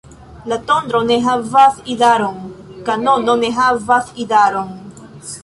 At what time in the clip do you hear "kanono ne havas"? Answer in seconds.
2.89-4.11